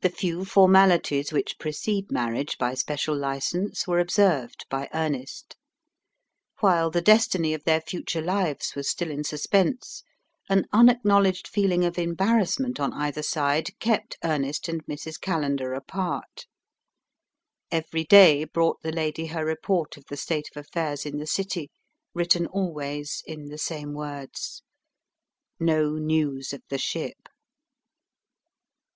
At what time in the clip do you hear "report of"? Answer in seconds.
19.44-20.04